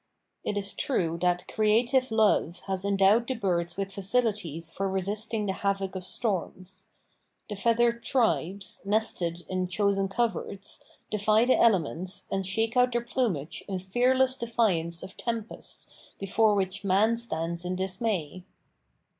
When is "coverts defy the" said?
10.07-11.55